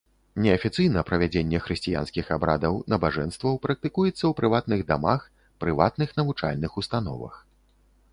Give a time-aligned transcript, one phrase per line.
[0.43, 5.29] Неафіцыйна правядзенне хрысціянскіх абрадаў, набажэнстваў практыкуецца ў прыватных дамах,
[5.65, 7.35] прыватных навучальных установах.